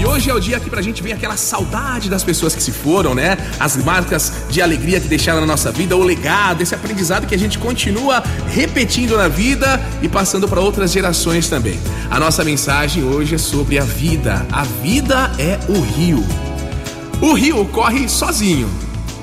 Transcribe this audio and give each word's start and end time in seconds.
E 0.00 0.04
hoje 0.04 0.28
é 0.28 0.34
o 0.34 0.40
dia 0.40 0.58
que 0.58 0.68
pra 0.68 0.82
gente 0.82 1.00
ver 1.00 1.12
aquela 1.12 1.36
saudade 1.36 2.10
das 2.10 2.24
pessoas 2.24 2.56
que 2.56 2.62
se 2.62 2.72
foram, 2.72 3.14
né? 3.14 3.38
As 3.60 3.76
marcas 3.76 4.32
de 4.50 4.60
alegria 4.60 5.00
que 5.00 5.06
deixaram 5.06 5.40
na 5.40 5.46
nossa 5.46 5.70
vida, 5.70 5.96
o 5.96 6.02
legado, 6.02 6.60
esse 6.60 6.74
aprendizado 6.74 7.24
que 7.24 7.36
a 7.36 7.38
gente 7.38 7.60
continua 7.60 8.20
repetindo 8.48 9.16
na 9.16 9.28
vida 9.28 9.80
e 10.02 10.08
passando 10.08 10.48
para 10.48 10.60
outras 10.60 10.90
gerações 10.90 11.48
também. 11.48 11.78
A 12.10 12.18
nossa 12.18 12.42
mensagem 12.42 13.04
hoje 13.04 13.36
é 13.36 13.38
sobre 13.38 13.78
a 13.78 13.84
vida. 13.84 14.44
A 14.50 14.64
vida 14.64 15.30
é 15.38 15.56
o 15.68 15.80
rio. 15.80 16.26
O 17.20 17.32
rio 17.32 17.64
corre 17.66 18.08
sozinho. 18.08 18.68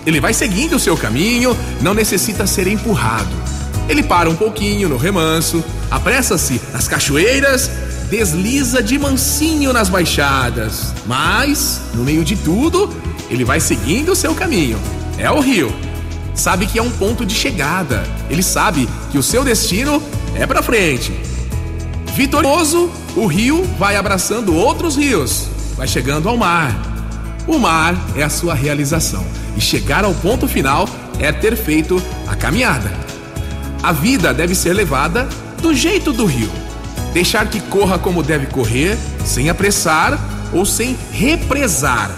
Ele 0.06 0.22
vai 0.22 0.34
seguindo 0.34 0.78
o 0.78 0.80
seu 0.80 0.96
caminho, 0.96 1.58
não 1.82 1.94
necessita 1.94 2.48
ser 2.48 2.68
empurrado. 2.68 3.36
Ele 3.90 4.02
para 4.02 4.30
um 4.30 4.36
pouquinho 4.36 4.88
no 4.88 4.96
remanso, 4.96 5.62
apressa-se 5.92 6.62
nas 6.72 6.88
cachoeiras, 6.88 7.70
desliza 8.10 8.82
de 8.82 8.98
mansinho 8.98 9.72
nas 9.72 9.90
baixadas. 9.90 10.94
Mas, 11.06 11.82
no 11.94 12.04
meio 12.04 12.24
de 12.24 12.36
tudo, 12.36 12.90
ele 13.30 13.46
vai 13.46 13.60
seguindo 13.60 14.12
o 14.12 14.16
seu 14.16 14.34
caminho. 14.34 14.80
É 15.18 15.30
o 15.30 15.40
rio. 15.40 15.74
Sabe 16.34 16.66
que 16.66 16.80
é 16.80 16.82
um 16.82 16.92
ponto 16.92 17.26
de 17.26 17.36
chegada. 17.36 18.04
Ele 18.30 18.42
sabe 18.42 18.88
que 19.12 19.18
o 19.18 19.24
seu 19.24 19.44
destino 19.44 20.02
é 20.36 20.48
para 20.48 20.64
frente. 20.64 21.14
Vitorioso, 22.16 22.90
o 23.16 23.26
rio 23.26 23.64
vai 23.78 23.96
abraçando 23.96 24.56
outros 24.56 24.98
rios, 24.98 25.48
vai 25.78 25.88
chegando 25.88 26.28
ao 26.28 26.38
mar. 26.38 26.76
O 27.48 27.58
mar 27.58 27.96
é 28.16 28.24
a 28.24 28.30
sua 28.30 28.54
realização 28.54 29.26
e 29.56 29.62
chegar 29.62 30.04
ao 30.04 30.14
ponto 30.14 30.48
final 30.48 30.88
é 31.20 31.32
ter 31.32 31.56
feito 31.56 32.02
a 32.28 32.36
caminhada. 32.36 32.92
A 33.82 33.92
vida 33.92 34.34
deve 34.34 34.54
ser 34.54 34.74
levada 34.74 35.28
do 35.62 35.74
jeito 35.74 36.12
do 36.12 36.26
rio. 36.26 36.69
Deixar 37.14 37.48
que 37.50 37.60
corra 37.60 37.98
como 37.98 38.22
deve 38.22 38.48
correr, 38.48 38.98
sem 39.26 39.50
apressar 39.50 40.20
ou 40.54 40.66
sem 40.66 40.98
represar, 41.12 42.12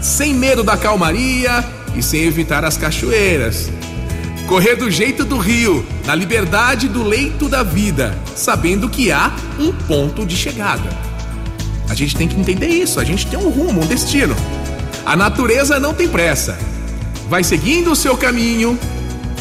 sem 0.00 0.34
medo 0.34 0.62
da 0.62 0.76
calmaria 0.76 1.64
e 1.94 2.02
sem 2.02 2.22
evitar 2.24 2.64
as 2.64 2.76
cachoeiras. 2.76 3.70
Correr 4.46 4.76
do 4.76 4.90
jeito 4.90 5.24
do 5.24 5.36
rio, 5.36 5.84
na 6.06 6.14
liberdade 6.14 6.88
do 6.88 7.02
leito 7.02 7.48
da 7.48 7.62
vida, 7.62 8.16
sabendo 8.34 8.88
que 8.88 9.12
há 9.12 9.30
um 9.58 9.72
ponto 9.72 10.24
de 10.24 10.36
chegada. 10.36 10.88
A 11.88 11.94
gente 11.94 12.16
tem 12.16 12.26
que 12.26 12.38
entender 12.38 12.68
isso, 12.68 12.98
a 13.00 13.04
gente 13.04 13.26
tem 13.26 13.38
um 13.38 13.50
rumo, 13.50 13.82
um 13.82 13.86
destino. 13.86 14.34
A 15.04 15.16
natureza 15.16 15.78
não 15.78 15.92
tem 15.92 16.08
pressa. 16.08 16.58
Vai 17.28 17.44
seguindo 17.44 17.92
o 17.92 17.96
seu 17.96 18.16
caminho. 18.16 18.78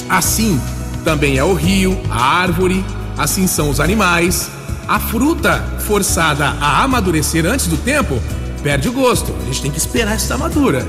Assim 0.09 0.59
também 1.03 1.37
é 1.37 1.43
o 1.43 1.53
rio, 1.53 1.97
a 2.09 2.21
árvore, 2.41 2.83
assim 3.17 3.47
são 3.47 3.69
os 3.69 3.79
animais. 3.79 4.49
A 4.87 5.01
fruta 5.01 5.61
forçada 5.81 6.45
a 6.61 6.81
amadurecer 6.81 7.45
antes 7.45 7.67
do 7.67 7.75
tempo 7.75 8.21
perde 8.63 8.87
o 8.87 8.93
gosto. 8.93 9.35
A 9.41 9.45
gente 9.45 9.61
tem 9.61 9.71
que 9.71 9.77
esperar 9.77 10.15
essa 10.15 10.37
madura. 10.37 10.87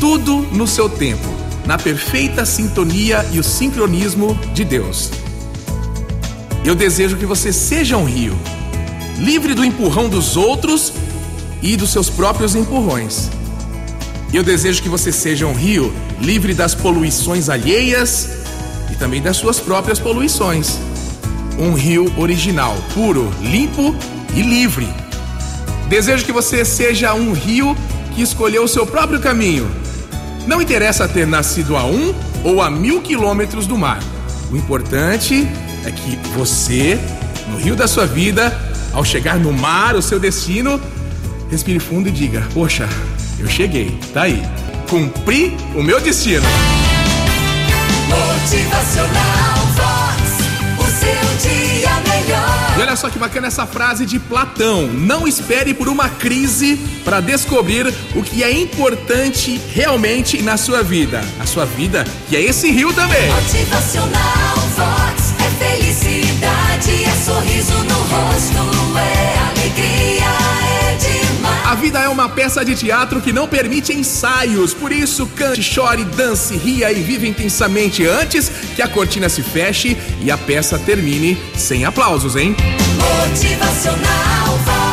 Tudo 0.00 0.38
no 0.52 0.66
seu 0.66 0.88
tempo, 0.88 1.28
na 1.66 1.76
perfeita 1.76 2.46
sintonia 2.46 3.26
e 3.32 3.38
o 3.38 3.44
sincronismo 3.44 4.34
de 4.54 4.64
Deus. 4.64 5.10
Eu 6.64 6.74
desejo 6.74 7.16
que 7.16 7.26
você 7.26 7.52
seja 7.52 7.98
um 7.98 8.06
rio, 8.06 8.34
livre 9.18 9.52
do 9.54 9.64
empurrão 9.64 10.08
dos 10.08 10.34
outros 10.36 10.94
e 11.60 11.76
dos 11.76 11.90
seus 11.90 12.08
próprios 12.08 12.54
empurrões. 12.54 13.30
Eu 14.32 14.42
desejo 14.42 14.82
que 14.82 14.88
você 14.88 15.12
seja 15.12 15.46
um 15.46 15.54
rio 15.54 15.92
livre 16.22 16.54
das 16.54 16.74
poluições 16.74 17.50
alheias 17.50 18.30
e 18.90 18.94
também 18.94 19.20
das 19.20 19.36
suas 19.36 19.60
próprias 19.60 19.98
poluições. 19.98 20.78
Um 21.58 21.72
rio 21.72 22.12
original, 22.18 22.76
puro, 22.92 23.32
limpo 23.40 23.96
e 24.34 24.42
livre. 24.42 24.88
Desejo 25.88 26.24
que 26.24 26.32
você 26.32 26.64
seja 26.64 27.14
um 27.14 27.32
rio 27.32 27.76
que 28.14 28.22
escolheu 28.22 28.64
o 28.64 28.68
seu 28.68 28.86
próprio 28.86 29.20
caminho. 29.20 29.70
Não 30.46 30.60
interessa 30.60 31.08
ter 31.08 31.26
nascido 31.26 31.76
a 31.76 31.84
um 31.84 32.14
ou 32.44 32.60
a 32.60 32.70
mil 32.70 33.00
quilômetros 33.00 33.66
do 33.66 33.76
mar. 33.76 34.00
O 34.50 34.56
importante 34.56 35.46
é 35.84 35.90
que 35.90 36.16
você, 36.36 36.98
no 37.48 37.58
rio 37.58 37.74
da 37.74 37.88
sua 37.88 38.06
vida, 38.06 38.56
ao 38.92 39.04
chegar 39.04 39.38
no 39.38 39.52
mar, 39.52 39.94
o 39.96 40.02
seu 40.02 40.18
destino, 40.18 40.80
respire 41.50 41.78
fundo 41.78 42.08
e 42.08 42.12
diga: 42.12 42.46
Poxa, 42.54 42.88
eu 43.38 43.48
cheguei, 43.48 43.98
tá 44.12 44.22
aí. 44.22 44.42
Cumpri 44.88 45.56
o 45.74 45.82
meu 45.82 46.00
destino. 46.00 46.46
Motivacional 48.08 50.05
olha 52.96 53.02
só 53.02 53.10
que 53.10 53.18
bacana 53.18 53.46
essa 53.46 53.66
frase 53.66 54.06
de 54.06 54.18
Platão: 54.18 54.86
Não 54.86 55.28
espere 55.28 55.74
por 55.74 55.86
uma 55.88 56.08
crise 56.08 56.76
para 57.04 57.20
descobrir 57.20 57.92
o 58.14 58.22
que 58.22 58.42
é 58.42 58.50
importante 58.50 59.60
realmente 59.74 60.40
na 60.40 60.56
sua 60.56 60.82
vida. 60.82 61.20
A 61.38 61.46
sua 61.46 61.66
vida, 61.66 62.04
que 62.28 62.36
é 62.36 62.40
esse 62.40 62.70
rio 62.70 62.92
também. 62.94 63.30
Motivacional 63.30 64.56
Vox. 64.76 65.34
É 65.38 65.64
felicidade, 65.64 67.04
é 67.04 67.24
sorriso 67.24 67.74
no 67.84 67.98
rosto, 67.98 68.65
vida 71.86 72.00
é 72.00 72.08
uma 72.08 72.28
peça 72.28 72.64
de 72.64 72.74
teatro 72.74 73.20
que 73.20 73.32
não 73.32 73.46
permite 73.46 73.92
ensaios, 73.92 74.74
por 74.74 74.90
isso 74.90 75.24
cante, 75.36 75.62
chore, 75.62 76.04
dance, 76.04 76.56
ria 76.56 76.90
e 76.90 77.00
viva 77.00 77.28
intensamente 77.28 78.04
antes 78.04 78.48
que 78.74 78.82
a 78.82 78.88
cortina 78.88 79.28
se 79.28 79.40
feche 79.40 79.96
e 80.20 80.28
a 80.28 80.36
peça 80.36 80.80
termine 80.80 81.38
sem 81.54 81.84
aplausos, 81.84 82.34
hein? 82.34 82.56
Motivacional 83.28 84.85